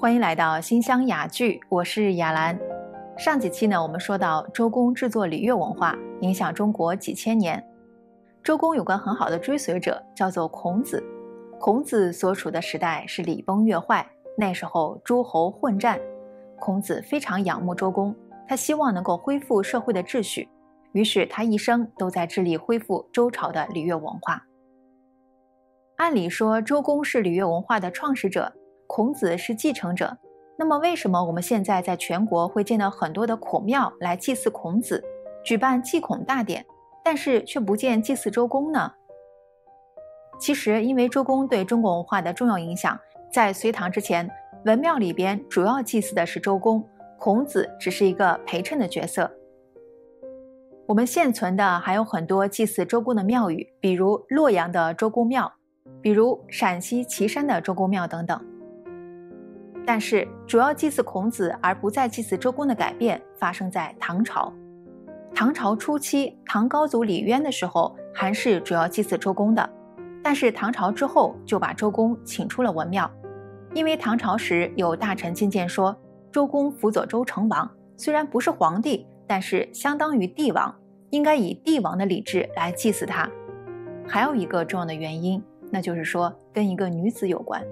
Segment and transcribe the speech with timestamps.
[0.00, 2.58] 欢迎来到新乡雅聚，我是雅兰。
[3.18, 7.62] 上几期呢，我们说到周公制作礼乐文化影响中国几千年。
[8.42, 11.04] 周公有个很好的追随者，叫做孔子。
[11.60, 16.00] 孔子所处的时代是礼崩乐坏，那时候诸侯混战。
[16.58, 18.16] 孔子非常仰慕周公，
[18.48, 20.48] 他希望能够恢复社会的秩序，
[20.92, 24.42] 于是他一生都在致力恢复周朝的礼乐文化。
[25.98, 28.50] 按理说，周公是礼乐文化的创始者，
[28.92, 30.18] 孔子是继承者。
[30.58, 35.00] 那么，为什么我们现在在全国会见到很多的孔庙来祭祀孔子，
[35.44, 36.66] 举办祭孔大典，
[37.04, 38.92] 但是却不见祭祀周公呢？
[40.40, 42.98] 其实，因为周公对中国文化的重要影响，
[43.32, 44.28] 在隋唐之前，
[44.64, 46.84] 文庙里边主要祭祀的是周公，
[47.16, 49.30] 孔子只是一个陪衬的角色。
[50.88, 55.52] 我们现存的还有很多祭祀周公的庙宇，比如洛阳的周公庙，
[56.02, 58.44] 比如陕西岐山的周公庙等等。
[59.86, 64.52] 但是，主要祭祀孔子而不再祭祀周公的改变发生在唐朝。
[65.34, 69.70] 唐朝初期，唐高祖李渊的时候，还是主要祭祀周公的。
[70.22, 73.10] 但是唐朝之后就把周公请出了文庙，
[73.72, 75.96] 因为唐朝时有大臣进谏说，
[76.30, 80.72] 周公辅佐周成王，虽然不是皇帝，但是相当于帝王，
[81.08, 83.28] 应该以帝王的礼制来祭祀他。
[84.06, 87.64] 还有一个重要的原因，那就是说跟一个女子有关。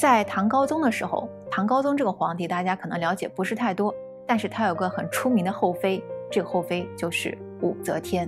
[0.00, 3.94] 在唐高宗的时候，唐高宗这个皇帝大家可能了解不是太多，
[4.26, 8.26] 但是他有个很出名的后妃，这个后妃就是武则天。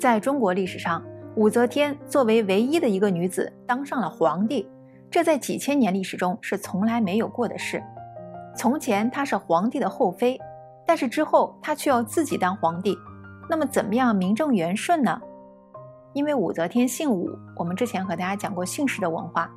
[0.00, 4.66] 在中国历史上，武则天作为唯一的一个女子当上了皇帝，
[5.10, 7.82] 这在几千年历史中是从来没有过的事。
[8.56, 10.40] 从前她是皇帝的后妃，
[10.86, 12.96] 但是之后她却要自己当皇帝，
[13.46, 15.20] 那么怎么样名正言顺呢？
[16.14, 19.50] 因为武则天姓武，我们之前和大家讲过姓氏的文化。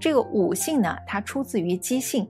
[0.00, 2.26] 这个武姓呢，它出自于姬姓，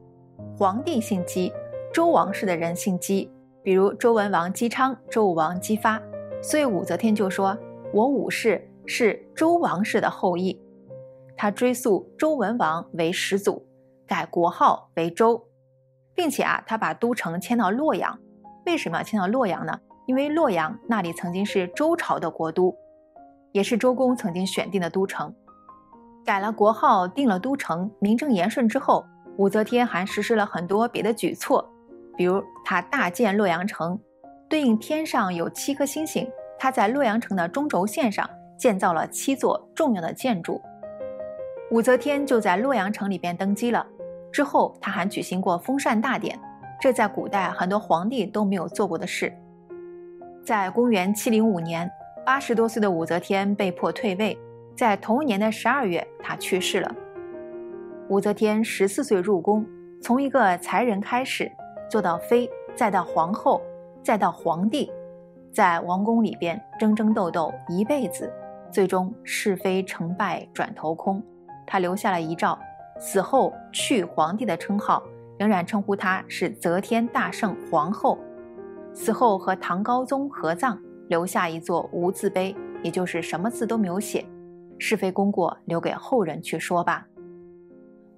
[0.58, 1.52] 皇帝姓姬，
[1.94, 3.30] 周王室的人姓姬，
[3.62, 6.02] 比如周文王姬昌、周武王姬发，
[6.42, 7.56] 所以武则天就说
[7.94, 10.60] ：“我武氏是周王室的后裔。”
[11.38, 13.64] 他追溯周文王为始祖，
[14.04, 15.40] 改国号为周，
[16.12, 18.18] 并且啊，他把都城迁到洛阳。
[18.66, 19.78] 为什么要迁到洛阳呢？
[20.06, 22.74] 因为洛阳那里曾经是周朝的国都，
[23.52, 25.32] 也是周公曾经选定的都城。
[26.24, 29.04] 改了国号，定了都城，名正言顺之后，
[29.36, 31.68] 武则天还实施了很多别的举措，
[32.16, 33.98] 比如她大建洛阳城，
[34.48, 36.28] 对应天上有七颗星星，
[36.58, 38.28] 她在洛阳城的中轴线上
[38.58, 40.60] 建造了七座重要的建筑。
[41.70, 43.84] 武则天就在洛阳城里边登基了，
[44.30, 46.38] 之后她还举行过封禅大典，
[46.80, 49.32] 这在古代很多皇帝都没有做过的事。
[50.44, 51.90] 在公元七零五年，
[52.24, 54.38] 八十多岁的武则天被迫退位。
[54.80, 56.90] 在同一年的十二月，他去世了。
[58.08, 59.62] 武则天十四岁入宫，
[60.00, 61.52] 从一个才人开始，
[61.90, 63.60] 做到妃，再到皇后，
[64.02, 64.90] 再到皇帝，
[65.52, 68.32] 在王宫里边争争斗斗一辈子，
[68.72, 71.22] 最终是非成败转头空。
[71.66, 72.58] 他留下了遗诏，
[72.98, 75.02] 死后去皇帝的称号，
[75.38, 78.18] 仍然称呼他是则天大圣皇后。
[78.94, 84.24] 死后和唐高宗合葬，留下一座无字碑，也就是什么字都没有写。
[84.80, 87.06] 是非功过留给后人去说吧。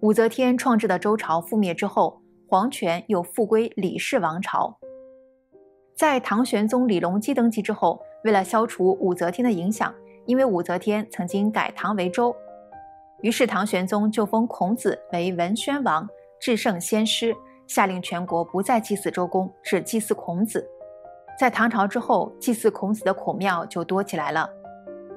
[0.00, 4.78] 武则天创制的周朝覆灭之后，皇权又复归李氏王朝。
[5.94, 12.34] 在唐玄宗李隆基登基之后，为了消除武则天的影响，因为武则天曾经改唐为周，
[13.20, 16.08] 于是唐玄宗就封孔子为文宣王、
[16.40, 17.36] 至圣先师，
[17.66, 20.66] 下令全国不再祭祀周公，只祭祀孔子。
[21.38, 24.50] 在唐朝之后，祭祀孔子的孔庙就多起来了，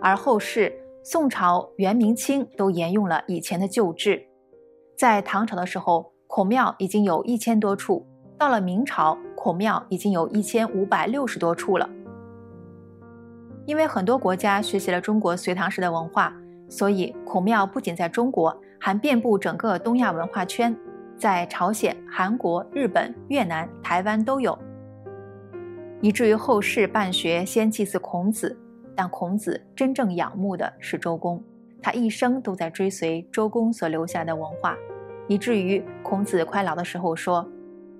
[0.01, 0.71] 而后世。
[1.07, 4.19] 宋朝、元、明清都沿用了以前的旧制，
[4.97, 8.03] 在唐朝的时候，孔庙已经有一千多处；
[8.39, 11.87] 到了明朝，孔庙已经有一千五百六十多处了。
[13.67, 16.35] 因为很多国家学习了中国隋唐时的文化，
[16.67, 20.75] 所以孔庙不仅在中国，还遍布整个东亚文化圈，
[21.19, 24.57] 在朝鲜、韩国、日本、越南、台湾都有，
[26.01, 28.59] 以至于后世办学先祭祀孔子。
[28.95, 31.43] 但孔子真正仰慕的是周公，
[31.81, 34.77] 他一生都在追随周公所留下的文化，
[35.27, 37.45] 以至于孔子快老的时候说：“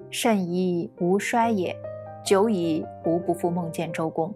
[0.09, 1.75] 甚矣吾衰也，
[2.23, 4.33] 久矣吾不复梦见周公。”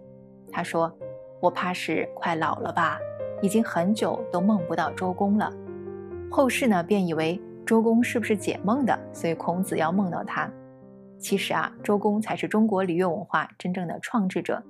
[0.52, 0.92] 他说
[1.40, 2.98] ：“我怕是快老了吧，
[3.40, 5.50] 已经很久都梦不到周公了。”
[6.30, 10.50] 后世呢便以为周公是不是解梦的，所以孔子要梦到他。
[11.18, 14.62] 其实啊，周公才是中国礼乐文化真正的创制者。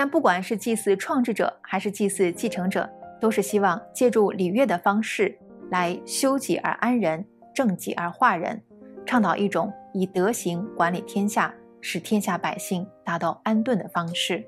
[0.00, 2.88] 但不管是祭祀创制者还是祭祀继承者，
[3.20, 5.38] 都是希望借助礼乐的方式
[5.70, 7.22] 来修己而安人，
[7.54, 8.62] 正己而化人，
[9.04, 14.42] 倡导一种以德行管理天下，使天下百姓达到安顿的方式。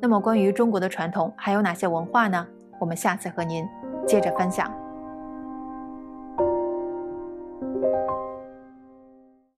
[0.00, 2.48] 那么，关于中国的传统还有哪些文化呢？
[2.80, 3.62] 我们下次和您
[4.06, 4.85] 接着分享。